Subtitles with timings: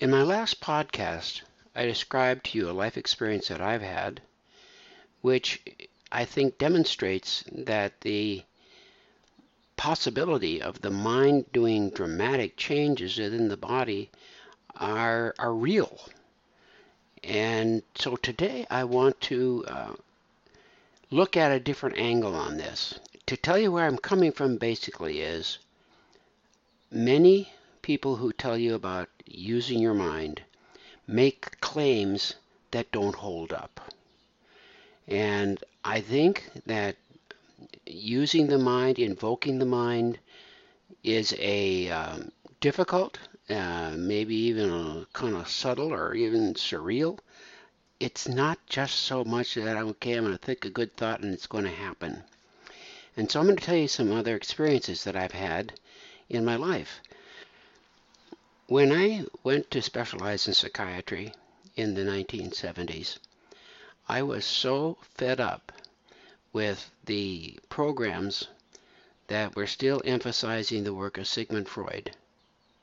[0.00, 1.42] In my last podcast,
[1.76, 4.22] I described to you a life experience that I've had,
[5.20, 5.60] which
[6.10, 8.42] I think demonstrates that the
[9.76, 14.10] possibility of the mind doing dramatic changes within the body
[14.74, 16.00] are, are real.
[17.22, 19.92] And so today I want to uh,
[21.10, 22.98] look at a different angle on this.
[23.26, 25.58] To tell you where I'm coming from basically is
[26.90, 27.52] many
[27.82, 30.42] people who tell you about using your mind
[31.06, 32.34] make claims
[32.70, 33.92] that don't hold up.
[35.08, 36.96] And I think that
[37.86, 40.18] using the mind, invoking the mind,
[41.02, 42.30] is a um,
[42.60, 47.18] difficult, uh, maybe even kind of subtle or even surreal.
[47.98, 51.34] It's not just so much that okay, I'm going to think a good thought and
[51.34, 52.22] it's going to happen.
[53.16, 55.72] And so I'm going to tell you some other experiences that I've had
[56.28, 57.00] in my life.
[58.70, 61.34] When I went to specialize in psychiatry
[61.74, 63.18] in the 1970s,
[64.08, 65.72] I was so fed up
[66.52, 68.46] with the programs
[69.26, 72.14] that were still emphasizing the work of Sigmund Freud,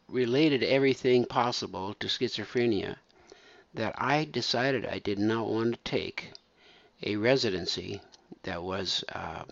[0.09, 2.97] related everything possible to schizophrenia,
[3.73, 6.33] that I decided I did not want to take
[7.01, 8.01] a residency
[8.43, 9.45] that was uh,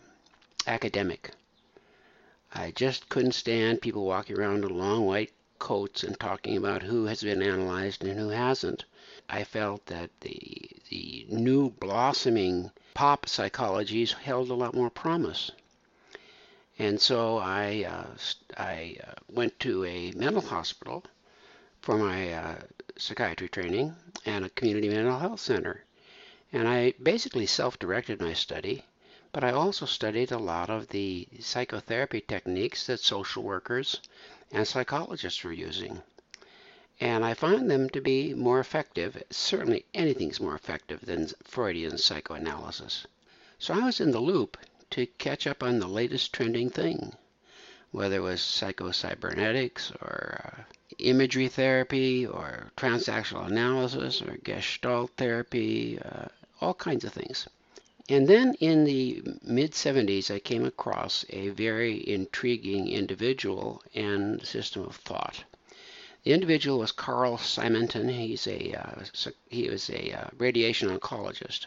[0.67, 1.31] academic.
[2.53, 7.05] I just couldn't stand people walking around in long white coats and talking about who
[7.05, 8.85] has been analyzed and who hasn't.
[9.29, 15.51] I felt that the the new blossoming pop psychologies held a lot more promise.
[16.77, 18.17] And so I uh,
[18.57, 21.03] I uh, went to a mental hospital
[21.81, 22.55] for my uh,
[22.97, 23.95] psychiatry training
[24.25, 25.83] and a community mental health center.
[26.51, 28.85] And I basically self-directed my study,
[29.35, 33.99] but I also studied a lot of the psychotherapy techniques that social workers
[34.49, 36.01] and psychologists were using.
[37.01, 39.21] And I find them to be more effective.
[39.29, 43.07] Certainly anything's more effective than Freudian psychoanalysis.
[43.59, 44.55] So I was in the loop
[44.91, 47.17] to catch up on the latest trending thing,
[47.91, 50.61] whether it was psychocybernetics or uh,
[50.97, 56.27] imagery therapy or transactional analysis or gestalt therapy, uh,
[56.61, 57.49] all kinds of things.
[58.07, 64.83] And then in the mid 70s, I came across a very intriguing individual and system
[64.83, 65.43] of thought.
[66.23, 68.09] The individual was Carl Simonton.
[68.09, 71.65] He's a uh, he was a uh, radiation oncologist.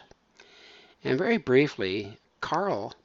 [1.03, 2.95] And very briefly, Carl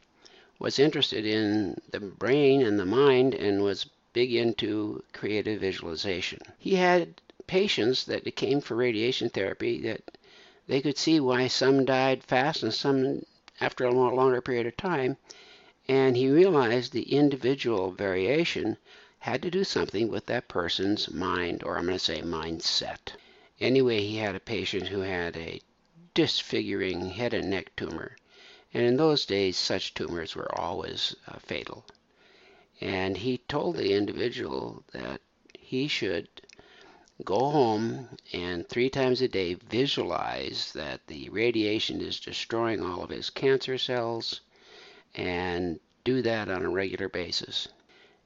[0.61, 6.41] was interested in the brain and the mind and was big into creative visualization.
[6.59, 10.19] He had patients that came for radiation therapy that
[10.67, 13.25] they could see why some died fast and some
[13.61, 15.17] after a longer period of time.
[15.87, 18.79] And he realized the individual variation
[19.19, 23.13] had to do something with that person's mind, or I'm going to say mindset.
[23.61, 25.61] Anyway, he had a patient who had a
[26.15, 28.17] disfiguring head and neck tumor.
[28.73, 31.85] And in those days, such tumors were always uh, fatal.
[32.81, 35.21] And he told the individual that
[35.59, 36.29] he should
[37.23, 43.11] go home and three times a day visualize that the radiation is destroying all of
[43.11, 44.41] his cancer cells
[45.15, 47.69] and do that on a regular basis.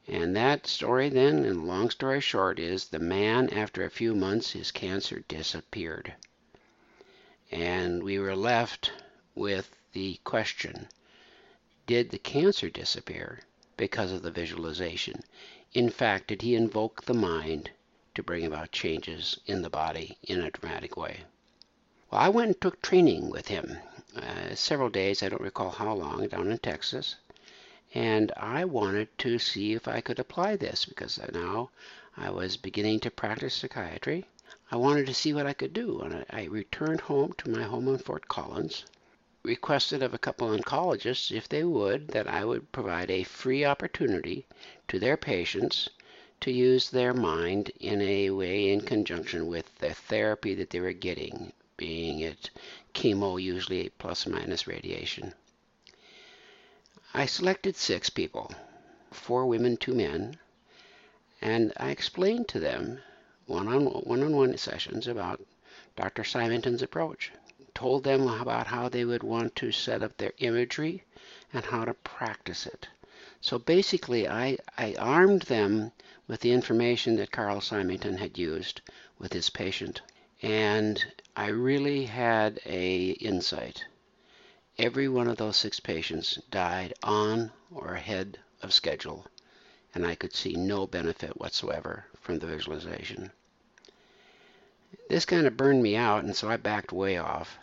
[0.06, 4.52] And that story, then, and long story short, is the man, after a few months,
[4.52, 6.14] his cancer disappeared.
[7.50, 8.90] And we were left
[9.34, 10.88] with the question
[11.86, 13.40] Did the cancer disappear
[13.76, 15.22] because of the visualization?
[15.74, 17.70] In fact, did he invoke the mind
[18.18, 21.20] to bring about changes in the body in a dramatic way.
[22.10, 23.78] Well, I went and took training with him
[24.16, 27.14] uh, several days, I don't recall how long, down in Texas.
[27.94, 31.70] And I wanted to see if I could apply this because now
[32.16, 34.24] I was beginning to practice psychiatry.
[34.72, 36.00] I wanted to see what I could do.
[36.00, 38.84] And I, returned home to my home in Fort Collins,
[39.44, 43.64] requested of a couple of oncologists if they would that I would provide a free
[43.64, 44.46] opportunity
[44.88, 45.88] to their patients
[46.40, 50.92] to use their mind in a way in conjunction with the therapy that they were
[50.92, 52.50] getting, being it
[52.94, 55.34] chemo, usually plus or minus radiation.
[57.14, 58.52] I selected six people,
[59.10, 60.38] four women, two men,
[61.40, 63.00] and I explained to them
[63.46, 65.40] one-on-one sessions about
[65.96, 66.22] Dr.
[66.22, 67.32] Simonton's approach.
[67.74, 71.04] Told them about how they would want to set up their imagery
[71.52, 72.88] and how to practice it.
[73.40, 75.92] So basically, I, I armed them
[76.26, 78.80] with the information that Carl Simonton had used
[79.18, 80.02] with his patient.
[80.42, 81.04] And
[81.36, 83.84] I really had a insight.
[84.76, 89.26] Every one of those six patients died on or ahead of schedule,
[89.94, 93.32] and I could see no benefit whatsoever from the visualization.
[95.08, 97.58] This kind of burned me out, and so I backed way off.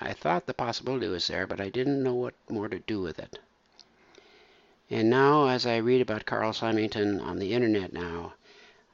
[0.00, 3.18] I thought the possibility was there, but I didn't know what more to do with
[3.18, 3.38] it.
[4.90, 8.34] And now, as I read about Carl Simonton on the internet now,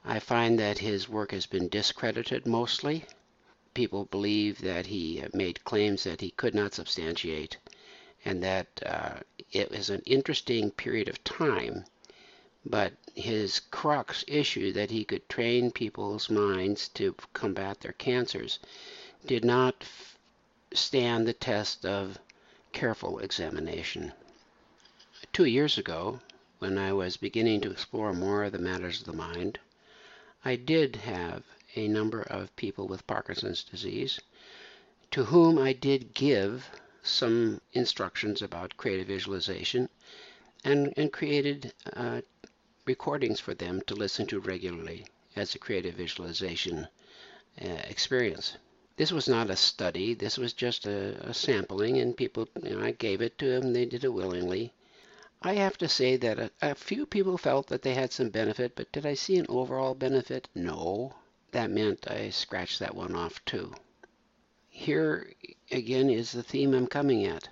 [0.04, 3.06] I find that his work has been discredited mostly.
[3.74, 7.56] People believe that he made claims that he could not substantiate,
[8.24, 9.20] and that uh,
[9.50, 11.84] it was an interesting period of time
[12.68, 18.58] but his crux issue that he could train people's minds to combat their cancers
[19.24, 19.84] did not
[20.74, 22.18] stand the test of
[22.72, 24.12] careful examination.
[25.32, 26.20] Two years ago,
[26.60, 29.58] when I was beginning to explore more of the matters of the mind,
[30.44, 31.42] I did have
[31.74, 34.20] a number of people with Parkinson's disease
[35.10, 36.70] to whom I did give
[37.02, 39.88] some instructions about creative visualization
[40.64, 42.20] and, and created uh,
[42.84, 46.86] recordings for them to listen to regularly as a creative visualization
[47.60, 48.56] uh, experience.
[48.96, 50.14] This was not a study.
[50.14, 53.72] This was just a, a sampling, and people, you know, I gave it to them.
[53.72, 54.72] They did it willingly.
[55.48, 58.74] I have to say that a, a few people felt that they had some benefit,
[58.74, 60.48] but did I see an overall benefit?
[60.56, 61.14] No.
[61.52, 63.72] That meant I scratched that one off too.
[64.68, 65.32] Here
[65.70, 67.48] again is the theme I'm coming at.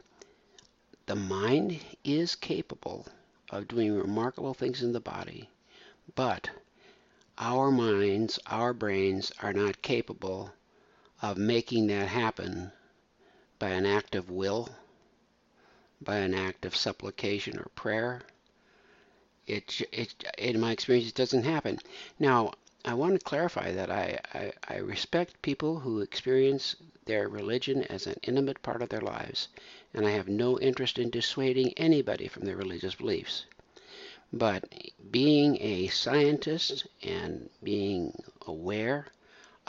[1.06, 3.06] The mind is capable
[3.50, 5.48] of doing remarkable things in the body,
[6.16, 6.50] but
[7.38, 10.52] our minds, our brains are not capable
[11.22, 12.72] of making that happen
[13.60, 14.68] by an act of will,
[16.04, 18.22] by an act of supplication or prayer.
[19.46, 21.78] It, it, in my experience, it doesn't happen.
[22.18, 22.52] Now,
[22.84, 28.06] I want to clarify that I, I, I respect people who experience their religion as
[28.06, 29.48] an intimate part of their lives
[29.94, 33.46] and I have no interest in dissuading anybody from their religious beliefs.
[34.32, 34.64] But
[35.10, 39.06] being a scientist and being aware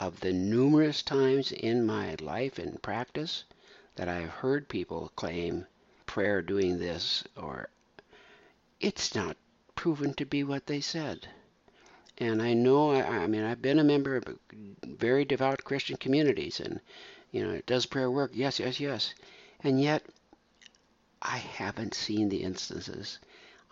[0.00, 3.44] of the numerous times in my life and practice
[3.94, 5.66] that I've heard people claim
[6.16, 7.68] prayer doing this or
[8.80, 9.36] it's not
[9.74, 11.28] proven to be what they said.
[12.16, 14.24] And I know, I, mean, I've been a member of
[14.82, 16.80] very devout Christian communities, and,
[17.32, 18.30] you know, does prayer work?
[18.32, 19.12] Yes, yes, yes.
[19.62, 20.06] And yet,
[21.20, 23.18] I haven't seen the instances.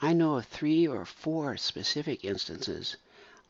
[0.03, 2.99] I know of three or four specific instances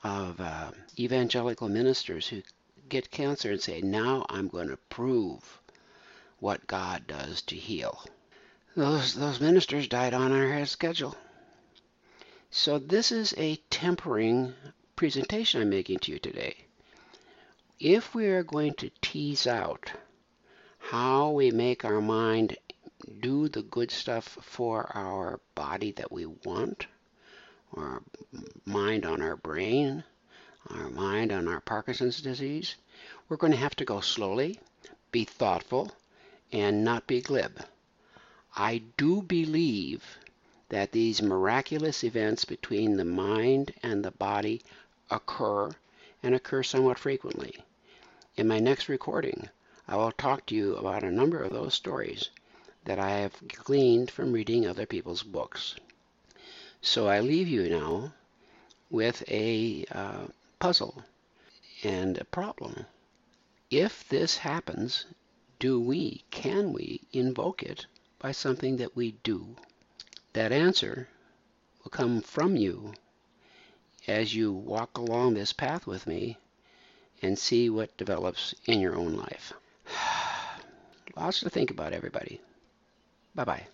[0.05, 2.43] of uh, evangelical ministers who
[2.89, 5.59] get cancer and say, now I'm going to prove
[6.39, 8.05] what God does to heal.
[8.77, 11.17] Those, those ministers died on our schedule.
[12.51, 14.53] So this is a tempering
[14.97, 16.57] presentation I'm making to you today.
[17.79, 19.93] If we are going to tease out
[20.79, 22.57] how we make our mind
[23.21, 26.87] do the good stuff for our body that we want,
[27.77, 28.03] our
[28.65, 30.03] mind on our brain,
[30.71, 32.75] our mind on our Parkinson's disease,
[33.29, 34.59] we're going to have to go slowly,
[35.13, 35.93] be thoughtful,
[36.51, 37.61] and not be glib.
[38.57, 40.19] I do believe
[40.69, 44.63] that these miraculous events between the mind and the body
[45.11, 45.75] occur
[46.23, 47.65] and occur somewhat frequently.
[48.37, 49.49] In my next recording,
[49.89, 52.31] I will talk to you about a number of those stories
[52.85, 55.75] that I have gleaned from reading other people's books.
[56.81, 58.13] So I leave you now
[58.89, 60.27] with a uh,
[60.61, 61.03] puzzle
[61.83, 62.87] and a problem.
[63.69, 65.07] If this happens,
[65.59, 67.87] do we, can we invoke it
[68.25, 69.55] by something that we do?
[70.33, 71.09] That answer
[71.83, 72.95] will come from you
[74.09, 76.39] as you walk along this path with me
[77.21, 79.53] and see what develops in your own life.
[81.15, 82.41] Lots to think about, everybody.
[83.35, 83.67] Bye bye.